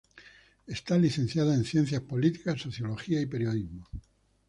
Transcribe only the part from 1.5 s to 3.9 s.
en Ciencias Políticas, Sociología y Periodismo.